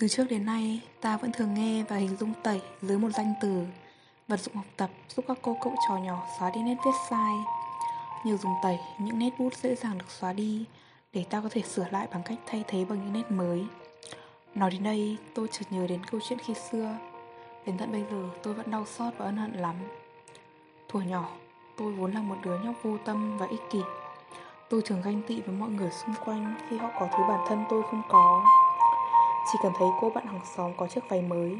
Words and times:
Từ 0.00 0.08
trước 0.08 0.24
đến 0.30 0.46
nay, 0.46 0.80
ta 1.00 1.16
vẫn 1.16 1.32
thường 1.32 1.54
nghe 1.54 1.82
và 1.88 1.96
hình 1.96 2.16
dung 2.16 2.32
tẩy 2.42 2.60
dưới 2.82 2.98
một 2.98 3.08
danh 3.16 3.34
từ 3.40 3.66
Vật 4.28 4.40
dụng 4.40 4.54
học 4.54 4.64
tập 4.76 4.90
giúp 5.08 5.24
các 5.28 5.38
cô 5.42 5.56
cậu 5.62 5.74
trò 5.88 5.96
nhỏ 5.96 6.26
xóa 6.38 6.50
đi 6.50 6.62
nét 6.62 6.76
viết 6.84 6.90
sai. 7.10 7.34
Như 8.24 8.36
dùng 8.36 8.52
tẩy, 8.62 8.78
những 8.98 9.18
nét 9.18 9.30
bút 9.38 9.54
dễ 9.54 9.74
dàng 9.74 9.98
được 9.98 10.10
xóa 10.10 10.32
đi 10.32 10.64
Để 11.12 11.24
ta 11.30 11.40
có 11.40 11.48
thể 11.48 11.62
sửa 11.62 11.86
lại 11.90 12.08
bằng 12.12 12.22
cách 12.24 12.38
thay 12.46 12.64
thế 12.66 12.84
bằng 12.84 12.98
những 12.98 13.12
nét 13.12 13.30
mới. 13.30 13.66
Nói 14.54 14.70
đến 14.70 14.82
đây, 14.82 15.16
tôi 15.34 15.48
chợt 15.52 15.64
nhớ 15.70 15.86
đến 15.86 16.00
câu 16.10 16.20
chuyện 16.28 16.38
khi 16.38 16.54
xưa. 16.54 16.96
Đến 17.66 17.78
tận 17.78 17.92
bây 17.92 18.04
giờ, 18.10 18.28
tôi 18.42 18.54
vẫn 18.54 18.70
đau 18.70 18.86
xót 18.86 19.14
và 19.16 19.24
ân 19.24 19.36
hận 19.36 19.52
lắm. 19.52 19.74
Thuở 20.88 21.00
nhỏ, 21.00 21.28
tôi 21.76 21.92
vốn 21.92 22.12
là 22.12 22.20
một 22.20 22.36
đứa 22.44 22.58
nhóc 22.58 22.74
vô 22.82 22.96
tâm 23.04 23.38
và 23.38 23.46
ích 23.46 23.62
kỷ. 23.70 23.80
Tôi 24.70 24.82
thường 24.84 25.02
ganh 25.04 25.22
tị 25.22 25.40
với 25.40 25.54
mọi 25.54 25.70
người 25.70 25.90
xung 25.90 26.14
quanh 26.24 26.54
khi 26.68 26.76
họ 26.76 26.90
có 27.00 27.08
thứ 27.12 27.22
bản 27.28 27.40
thân 27.48 27.64
tôi 27.70 27.82
không 27.90 28.02
có 28.08 28.44
chỉ 29.52 29.58
cần 29.62 29.72
thấy 29.78 29.88
cô 30.00 30.10
bạn 30.10 30.26
hàng 30.26 30.40
xóm 30.56 30.72
có 30.76 30.86
chiếc 30.86 31.08
váy 31.08 31.22
mới, 31.22 31.58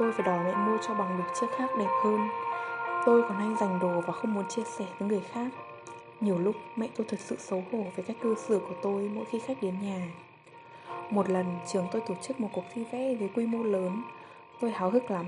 Tôi 0.00 0.12
phải 0.12 0.26
đòi 0.26 0.44
mẹ 0.44 0.54
mua 0.54 0.78
cho 0.88 0.94
bằng 0.94 1.18
được 1.18 1.24
chiếc 1.40 1.46
khác 1.56 1.70
đẹp 1.78 1.88
hơn. 2.04 2.28
Tôi 3.06 3.22
còn 3.22 3.38
hay 3.38 3.48
dành 3.60 3.78
đồ 3.78 4.00
và 4.06 4.12
không 4.12 4.34
muốn 4.34 4.44
chia 4.48 4.62
sẻ 4.78 4.84
với 4.98 5.08
người 5.08 5.20
khác. 5.32 5.48
Nhiều 6.20 6.38
lúc 6.38 6.56
mẹ 6.76 6.88
tôi 6.96 7.06
thật 7.10 7.20
sự 7.20 7.36
xấu 7.38 7.64
hổ 7.72 7.84
về 7.96 8.04
cách 8.06 8.16
cư 8.22 8.34
xử 8.34 8.58
của 8.58 8.74
tôi 8.82 9.10
mỗi 9.14 9.24
khi 9.24 9.38
khách 9.38 9.62
đến 9.62 9.74
nhà. 9.82 10.08
Một 11.10 11.30
lần, 11.30 11.46
trường 11.72 11.86
tôi 11.92 12.02
tổ 12.06 12.14
chức 12.22 12.40
một 12.40 12.48
cuộc 12.52 12.64
thi 12.74 12.84
vẽ 12.92 13.14
với 13.14 13.28
quy 13.34 13.46
mô 13.46 13.62
lớn. 13.62 14.02
Tôi 14.60 14.70
háo 14.70 14.90
hức 14.90 15.10
lắm. 15.10 15.26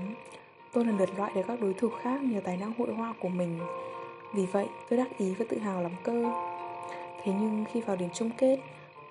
Tôi 0.71 0.85
lần 0.85 0.97
lượt 0.97 1.09
loại 1.17 1.31
được 1.35 1.41
các 1.47 1.61
đối 1.61 1.73
thủ 1.73 1.89
khác 2.01 2.21
nhờ 2.23 2.41
tài 2.43 2.57
năng 2.57 2.73
hội 2.77 2.93
họa 2.93 3.13
của 3.19 3.29
mình. 3.29 3.59
Vì 4.33 4.45
vậy, 4.45 4.67
tôi 4.89 4.97
đắc 4.97 5.17
ý 5.17 5.33
và 5.33 5.45
tự 5.49 5.59
hào 5.59 5.81
lắm 5.81 5.91
cơ. 6.03 6.31
Thế 7.23 7.33
nhưng 7.39 7.65
khi 7.71 7.81
vào 7.81 7.95
đến 7.95 8.09
chung 8.13 8.29
kết 8.37 8.59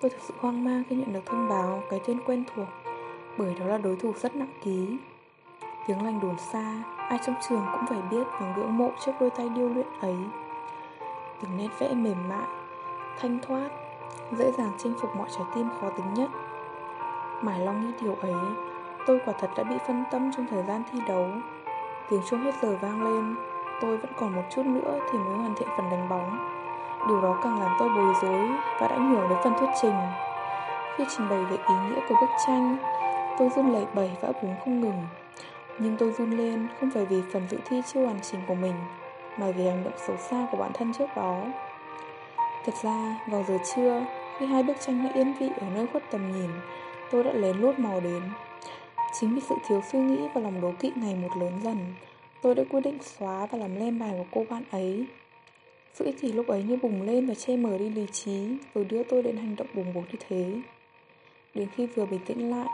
Tôi 0.03 0.09
thực 0.09 0.21
sự 0.21 0.33
hoang 0.39 0.63
mang 0.63 0.83
khi 0.89 0.95
nhận 0.95 1.13
được 1.13 1.25
thông 1.25 1.49
báo 1.49 1.83
cái 1.89 1.99
tên 2.07 2.19
quen 2.25 2.43
thuộc, 2.55 2.67
Bởi 3.37 3.55
đó 3.59 3.65
là 3.65 3.77
đối 3.77 3.95
thủ 3.95 4.13
rất 4.21 4.35
nặng 4.35 4.53
ký. 4.63 4.97
Tiếng 5.87 6.03
lành 6.05 6.19
đồn 6.19 6.37
xa, 6.37 6.83
Ai 6.97 7.19
trong 7.25 7.35
trường 7.49 7.65
cũng 7.71 7.85
phải 7.89 8.01
biết 8.11 8.23
và 8.39 8.55
ngưỡng 8.55 8.77
mộ 8.77 8.91
trước 9.05 9.11
đôi 9.19 9.29
tay 9.29 9.49
điêu 9.49 9.69
luyện 9.69 9.87
ấy. 10.01 10.15
Từng 11.41 11.57
nét 11.57 11.67
vẽ 11.79 11.93
mềm 11.93 12.29
mại, 12.29 12.47
Thanh 13.19 13.39
thoát, 13.41 13.69
Dễ 14.31 14.51
dàng 14.51 14.71
chinh 14.77 14.93
phục 15.01 15.15
mọi 15.15 15.27
trái 15.31 15.45
tim 15.55 15.67
khó 15.81 15.89
tính 15.89 16.13
nhất. 16.13 16.29
Mải 17.41 17.59
lo 17.59 17.73
nghĩ 17.73 17.87
điều 18.01 18.15
ấy, 18.15 18.35
Tôi 19.07 19.19
quả 19.25 19.33
thật 19.39 19.49
đã 19.57 19.63
bị 19.63 19.75
phân 19.87 20.03
tâm 20.11 20.31
trong 20.37 20.47
thời 20.49 20.63
gian 20.63 20.83
thi 20.91 20.99
đấu. 21.07 21.27
Tiếng 22.09 22.21
chuông 22.29 22.41
hết 22.43 22.53
giờ 22.61 22.77
vang 22.81 23.03
lên, 23.03 23.35
Tôi 23.81 23.97
vẫn 23.97 24.11
còn 24.19 24.35
một 24.35 24.43
chút 24.49 24.65
nữa 24.65 24.99
thì 25.11 25.17
mới 25.19 25.37
hoàn 25.37 25.55
thiện 25.55 25.67
phần 25.77 25.89
đánh 25.89 26.09
bóng. 26.09 26.62
Điều 27.07 27.21
đó 27.21 27.39
càng 27.43 27.59
làm 27.59 27.75
tôi 27.79 27.89
bối 27.89 28.13
rối 28.21 28.49
và 28.79 28.87
đã 28.87 28.97
nhường 28.97 29.29
đến 29.29 29.37
phần 29.43 29.53
thuyết 29.59 29.69
trình. 29.81 29.95
Khi 30.97 31.03
trình 31.09 31.29
bày 31.29 31.45
về 31.45 31.57
ý 31.67 31.75
nghĩa 31.75 32.01
của 32.09 32.15
bức 32.21 32.29
tranh, 32.47 32.77
tôi 33.37 33.49
run 33.55 33.73
lẩy 33.73 33.85
bẩy 33.93 34.11
và 34.21 34.31
búng 34.41 34.55
không 34.65 34.81
ngừng. 34.81 35.07
Nhưng 35.79 35.97
tôi 35.97 36.11
run 36.11 36.31
lên 36.31 36.67
không 36.79 36.91
phải 36.91 37.05
vì 37.05 37.21
phần 37.33 37.47
dự 37.49 37.57
thi 37.65 37.81
chưa 37.93 38.05
hoàn 38.05 38.19
chỉnh 38.19 38.39
của 38.47 38.55
mình, 38.55 38.75
mà 39.37 39.51
vì 39.51 39.67
hành 39.67 39.83
động 39.83 39.93
xấu 40.07 40.17
xa 40.17 40.47
của 40.51 40.57
bản 40.57 40.71
thân 40.73 40.93
trước 40.93 41.07
đó. 41.15 41.41
Thật 42.65 42.73
ra, 42.83 43.19
vào 43.27 43.43
giờ 43.47 43.57
trưa, 43.75 44.05
khi 44.37 44.45
hai 44.45 44.63
bức 44.63 44.79
tranh 44.79 45.03
đã 45.03 45.11
yên 45.13 45.33
vị 45.33 45.49
ở 45.61 45.67
nơi 45.75 45.87
khuất 45.87 46.03
tầm 46.11 46.31
nhìn, 46.31 46.49
tôi 47.11 47.23
đã 47.23 47.31
lén 47.33 47.57
lút 47.57 47.79
mò 47.79 47.99
đến. 48.03 48.21
Chính 49.19 49.35
vì 49.35 49.41
sự 49.41 49.55
thiếu 49.67 49.81
suy 49.91 49.99
nghĩ 49.99 50.27
và 50.33 50.41
lòng 50.41 50.61
đố 50.61 50.71
kỵ 50.79 50.91
ngày 50.95 51.15
một 51.15 51.37
lớn 51.39 51.59
dần, 51.63 51.77
tôi 52.41 52.55
đã 52.55 52.63
quyết 52.69 52.81
định 52.81 52.97
xóa 53.01 53.45
và 53.51 53.57
làm 53.57 53.75
lên 53.75 53.99
bài 53.99 54.11
của 54.17 54.25
cô 54.31 54.45
bạn 54.49 54.63
ấy 54.71 55.05
sự 55.93 56.05
ích 56.05 56.21
kỷ 56.21 56.31
lúc 56.31 56.47
ấy 56.47 56.63
như 56.63 56.77
bùng 56.81 57.01
lên 57.01 57.27
và 57.27 57.33
che 57.33 57.57
mờ 57.57 57.77
đi 57.77 57.89
lý 57.89 58.05
trí 58.11 58.47
Rồi 58.75 58.85
đưa 58.85 59.03
tôi 59.03 59.23
đến 59.23 59.37
hành 59.37 59.55
động 59.55 59.67
bùng 59.73 59.93
bột 59.93 60.03
như 60.11 60.19
thế. 60.29 60.53
Đến 61.53 61.67
khi 61.75 61.85
vừa 61.85 62.05
bình 62.05 62.19
tĩnh 62.25 62.49
lại 62.49 62.67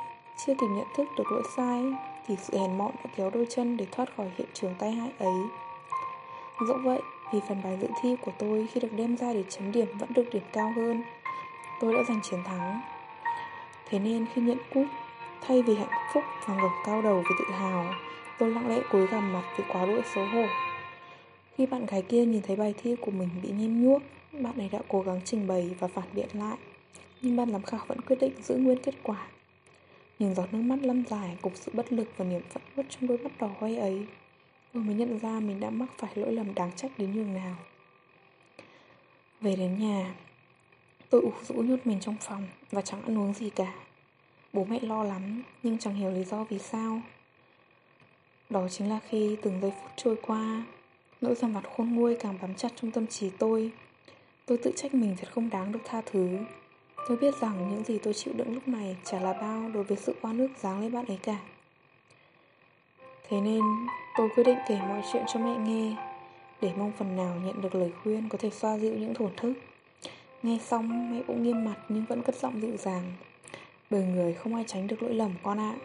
Chưa 0.46 0.54
kịp 0.54 0.68
nhận 0.70 0.88
thức 0.98 1.08
được 1.18 1.32
lỗi 1.32 1.44
sai 1.58 1.82
Thì 2.28 2.36
sự 2.42 2.58
hèn 2.58 2.78
mọn 2.78 2.92
đã 3.04 3.12
kéo 3.16 3.30
đôi 3.30 3.46
chân 3.50 3.78
để 3.78 3.86
thoát 3.92 4.16
khỏi 4.18 4.28
hiện 4.38 4.48
trường 4.54 4.76
tai 4.80 4.92
hại 4.92 5.12
ấy. 5.18 5.34
Dẫu 6.68 6.78
vậy, 6.84 7.02
vì 7.34 7.40
phần 7.48 7.62
bài 7.64 7.78
dự 7.82 7.88
thi 8.02 8.16
của 8.22 8.32
tôi 8.38 8.68
khi 8.72 8.82
được 8.82 8.94
đem 8.96 9.18
ra 9.18 9.34
để 9.34 9.44
chấm 9.50 9.72
điểm 9.72 9.88
vẫn 10.00 10.10
được 10.14 10.26
điểm 10.32 10.44
cao 10.54 10.74
hơn 10.76 11.04
Tôi 11.82 11.94
đã 11.94 12.04
giành 12.08 12.20
chiến 12.24 12.40
thắng. 12.46 12.82
Thế 13.90 14.00
nên 14.00 14.26
khi 14.34 14.42
nhận 14.42 14.58
cúp 14.74 14.86
Thay 15.42 15.62
vì 15.62 15.76
hạnh 15.76 16.12
phúc 16.14 16.24
và 16.48 16.56
ngẩng 16.56 16.84
cao 16.86 17.02
đầu 17.02 17.16
vì 17.18 17.36
tự 17.40 17.54
hào 17.54 17.86
Tôi 18.40 18.52
lặng 18.52 18.70
lẽ 18.70 18.82
cúi 18.92 19.08
gằm 19.08 19.34
mặt 19.34 19.44
vì 19.58 19.64
quá 19.74 19.86
đỗi 19.86 20.02
xấu 20.16 20.26
hổ 20.26 20.46
khi 21.60 21.66
bạn 21.66 21.86
gái 21.86 22.02
kia 22.02 22.26
nhìn 22.26 22.42
thấy 22.42 22.56
bài 22.56 22.74
thi 22.78 22.96
của 23.02 23.12
mình 23.12 23.30
bị 23.44 23.50
nhem 23.50 23.84
nhuốc, 23.84 24.02
bạn 24.32 24.58
ấy 24.58 24.70
đã 24.70 24.80
cố 24.88 25.02
gắng 25.02 25.22
trình 25.26 25.48
bày 25.48 25.76
và 25.80 25.88
phản 25.88 26.08
biện 26.14 26.28
lại. 26.34 26.58
Nhưng 27.22 27.36
ban 27.36 27.52
giám 27.52 27.62
khảo 27.62 27.86
vẫn 27.88 28.02
quyết 28.02 28.16
định 28.20 28.34
giữ 28.42 28.56
nguyên 28.56 28.78
kết 28.84 28.96
quả. 29.04 29.28
Nhìn 30.20 30.36
giọt 30.36 30.54
nước 30.54 30.62
mắt 30.62 30.80
lâm 30.82 31.04
dài 31.06 31.38
cùng 31.42 31.56
sự 31.56 31.72
bất 31.76 31.94
lực 31.94 32.08
và 32.18 32.26
niềm 32.26 32.42
phẫn 32.50 32.62
uất 32.76 32.86
trong 32.90 33.08
đôi 33.08 33.18
mắt 33.18 33.32
đỏ 33.40 33.50
hoe 33.60 33.76
ấy, 33.76 34.06
tôi 34.74 34.84
mới 34.84 34.96
nhận 34.96 35.20
ra 35.20 35.40
mình 35.40 35.60
đã 35.60 35.70
mắc 35.70 35.90
phải 35.98 36.12
lỗi 36.16 36.34
lầm 36.34 36.56
đáng 36.56 36.72
trách 36.76 36.92
đến 36.98 37.16
nhường 37.16 37.34
nào. 37.34 37.56
Về 39.42 39.56
đến 39.56 39.80
nhà, 39.80 40.16
tôi 41.10 41.22
ủ 41.22 41.32
rũ 41.48 41.56
nhốt 41.56 41.80
mình 41.86 42.00
trong 42.00 42.16
phòng 42.22 42.48
và 42.72 42.82
chẳng 42.82 43.02
ăn 43.02 43.18
uống 43.18 43.34
gì 43.34 43.50
cả. 43.50 43.74
Bố 44.54 44.66
mẹ 44.66 44.80
lo 44.82 45.04
lắm 45.04 45.44
nhưng 45.64 45.78
chẳng 45.78 45.96
hiểu 45.96 46.12
lý 46.12 46.24
do 46.24 46.44
vì 46.44 46.60
sao. 46.60 47.02
Đó 48.50 48.68
chính 48.70 48.90
là 48.90 49.00
khi 49.10 49.38
từng 49.42 49.62
giây 49.62 49.72
phút 49.72 49.92
trôi 49.96 50.16
qua 50.22 50.64
Nỗi 51.22 51.36
giàn 51.36 51.54
vặt 51.54 51.64
khôn 51.78 51.96
nguôi 51.96 52.16
càng 52.16 52.38
bám 52.42 52.56
chặt 52.56 52.72
trong 52.76 52.92
tâm 52.92 53.08
trí 53.08 53.30
tôi. 53.30 53.72
Tôi 54.46 54.58
tự 54.58 54.72
trách 54.76 54.94
mình 54.94 55.16
thật 55.18 55.28
không 55.32 55.50
đáng 55.50 55.72
được 55.72 55.80
tha 55.86 56.02
thứ. 56.06 56.38
Tôi 57.08 57.18
biết 57.18 57.34
rằng 57.42 57.70
những 57.70 57.84
gì 57.84 57.98
tôi 57.98 58.14
chịu 58.14 58.34
đựng 58.34 58.54
lúc 58.54 58.68
này 58.68 58.98
Chả 59.04 59.20
là 59.20 59.34
bao 59.34 59.70
đối 59.74 59.84
với 59.84 59.98
sự 59.98 60.16
oan 60.22 60.38
ức 60.38 60.52
giáng 60.58 60.82
lên 60.82 60.92
bạn 60.92 61.06
ấy 61.06 61.18
cả. 61.24 61.38
Thế 63.30 63.42
nên, 63.42 63.62
tôi 64.18 64.30
quyết 64.36 64.44
định 64.44 64.58
kể 64.68 64.80
mọi 64.88 65.02
chuyện 65.14 65.24
cho 65.34 65.40
mẹ 65.40 65.58
nghe, 65.58 65.96
Để 66.62 66.72
mong 66.78 66.92
phần 66.98 67.16
nào 67.16 67.36
nhận 67.46 67.62
được 67.62 67.76
lời 67.76 67.92
khuyên 68.04 68.30
có 68.30 68.38
thể 68.38 68.50
xoa 68.50 68.78
dịu 68.78 68.94
những 68.94 69.14
thổn 69.14 69.32
thức 69.38 69.54
Nghe 70.44 70.58
xong, 70.62 71.12
mẹ 71.12 71.24
cũng 71.28 71.44
nghiêm 71.44 71.66
mặt 71.66 71.78
nhưng 71.90 72.06
vẫn 72.06 72.22
cất 72.22 72.36
giọng 72.36 72.62
dịu 72.62 72.78
dàng. 72.78 73.04
Đời 73.90 74.04
người 74.04 74.34
không 74.34 74.56
ai 74.56 74.64
tránh 74.68 74.88
được 74.88 75.04
lỗi 75.04 75.14
lầm 75.14 75.32
con 75.44 75.60
ạ. 75.60 75.76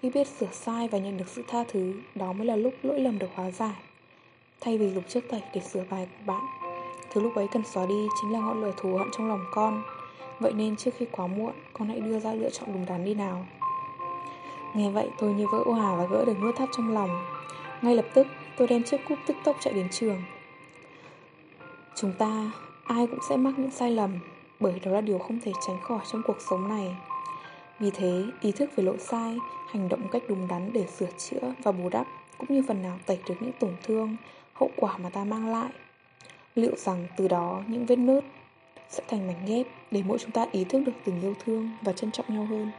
Khi 0.00 0.10
biết 0.10 0.28
sửa 0.28 0.52
sai 0.52 0.88
và 0.88 0.98
nhận 0.98 1.16
được 1.16 1.28
sự 1.28 1.42
tha 1.48 1.64
thứ, 1.68 1.92
Đó 2.14 2.32
mới 2.32 2.46
là 2.46 2.56
lúc 2.56 2.74
lỗi 2.82 3.00
lầm 3.00 3.18
được 3.18 3.30
hóa 3.34 3.50
giải. 3.50 3.74
Thay 4.66 4.78
vì 4.78 4.90
dùng 4.90 5.04
chiếc 5.04 5.30
tẩy 5.30 5.42
để 5.54 5.60
sửa 5.60 5.84
bài 5.90 6.06
của 6.10 6.32
bạn, 6.32 6.40
Thứ 7.10 7.20
lúc 7.20 7.34
ấy 7.34 7.48
cần 7.52 7.62
xóa 7.64 7.86
đi 7.86 8.08
chính 8.20 8.32
là 8.32 8.38
ngọn 8.38 8.62
lửa 8.62 8.72
thù 8.76 8.96
hận 8.96 9.08
trong 9.16 9.28
lòng 9.28 9.44
con. 9.52 9.82
Vậy 10.40 10.52
nên 10.52 10.76
trước 10.76 10.90
khi 10.96 11.06
quá 11.12 11.26
muộn, 11.26 11.52
Con 11.72 11.88
hãy 11.88 12.00
đưa 12.00 12.18
ra 12.18 12.34
lựa 12.34 12.50
chọn 12.50 12.72
đúng 12.72 12.86
đắn 12.86 13.04
đi 13.04 13.14
nào. 13.14 13.46
Nghe 14.74 14.90
vậy, 14.90 15.08
tôi 15.18 15.32
như 15.32 15.46
vỡ 15.52 15.58
hòa 15.66 15.96
và 15.96 16.06
gỡ 16.10 16.24
được 16.24 16.40
nút 16.40 16.56
thắt 16.56 16.68
trong 16.76 16.94
lòng. 16.94 17.24
Ngay 17.82 17.94
lập 17.94 18.04
tức, 18.14 18.26
tôi 18.56 18.68
đem 18.68 18.82
chiếc 18.82 19.00
cúp 19.08 19.18
tức 19.26 19.36
tốc 19.44 19.56
chạy 19.60 19.72
đến 19.72 19.88
trường. 19.90 20.22
Chúng 21.94 22.12
ta, 22.12 22.50
ai 22.84 23.06
cũng 23.06 23.20
sẽ 23.28 23.36
mắc 23.36 23.54
những 23.58 23.70
sai 23.70 23.90
lầm, 23.90 24.18
Bởi 24.60 24.80
đó 24.84 24.90
là 24.90 25.00
điều 25.00 25.18
không 25.18 25.40
thể 25.40 25.52
tránh 25.66 25.78
khỏi 25.82 26.00
trong 26.12 26.22
cuộc 26.26 26.40
sống 26.50 26.68
này. 26.68 26.96
Vì 27.80 27.90
thế, 27.90 28.24
ý 28.40 28.52
thức 28.52 28.70
về 28.76 28.84
lỗi 28.84 28.98
sai, 28.98 29.38
Hành 29.68 29.88
động 29.88 30.08
cách 30.12 30.22
đúng 30.28 30.48
đắn 30.48 30.72
để 30.72 30.86
sửa 30.86 31.10
chữa 31.18 31.54
và 31.62 31.72
bù 31.72 31.88
đắp, 31.88 32.06
Cũng 32.38 32.56
như 32.56 32.62
phần 32.68 32.82
nào 32.82 32.98
tẩy 33.06 33.18
được 33.28 33.34
những 33.40 33.52
tổn 33.60 33.72
thương 33.82 34.16
hậu 34.56 34.70
quả 34.76 34.98
mà 34.98 35.08
ta 35.08 35.24
mang 35.24 35.52
lại. 35.52 35.70
Liệu 36.54 36.76
rằng 36.76 37.06
từ 37.16 37.28
đó 37.28 37.62
những 37.68 37.86
vết 37.86 37.96
nứt 37.96 38.24
sẽ 38.88 39.02
thành 39.08 39.26
mảnh 39.26 39.46
ghép 39.46 39.66
để 39.90 40.02
mỗi 40.06 40.18
chúng 40.18 40.30
ta 40.30 40.46
ý 40.52 40.64
thức 40.64 40.80
được 40.86 40.92
tình 41.04 41.20
yêu 41.20 41.34
thương 41.44 41.70
và 41.82 41.92
trân 41.92 42.10
trọng 42.10 42.34
nhau 42.34 42.46
hơn? 42.50 42.70